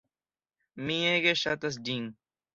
Mi 0.87 0.95
ege 1.11 1.35
ŝatas 1.43 1.79
ĝin. 1.91 2.11